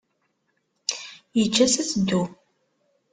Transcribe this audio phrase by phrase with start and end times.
[1.37, 2.23] Yeǧǧa-tt ad teddu.